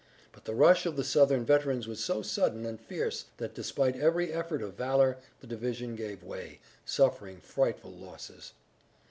[0.31, 4.33] But the rush of the Southern veterans was so sudden and fierce that despite every
[4.33, 8.53] effort of valor the division gave way, suffering frightful losses.